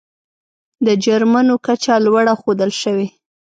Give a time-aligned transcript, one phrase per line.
[0.85, 3.07] د جرمونو کچه لوړه ښودل شوې.